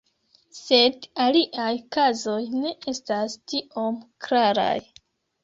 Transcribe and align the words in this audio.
Sed 0.59 1.03
aliaj 1.25 1.67
kazoj 1.97 2.39
ne 2.63 2.73
estas 2.93 3.37
tiom 3.53 4.01
klaraj. 4.27 4.73